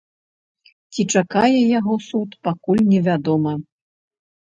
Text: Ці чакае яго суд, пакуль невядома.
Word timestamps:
Ці 0.93 1.01
чакае 1.19 1.59
яго 1.79 1.93
суд, 2.05 2.29
пакуль 2.47 2.81
невядома. 2.93 3.53